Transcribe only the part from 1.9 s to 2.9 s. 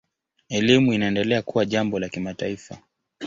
la kimataifa.